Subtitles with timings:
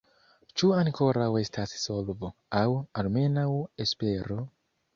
[0.61, 2.31] Ĉu ankoraŭ estas solvo,
[2.63, 2.65] aŭ
[3.03, 3.47] almenaŭ
[3.87, 4.43] espero?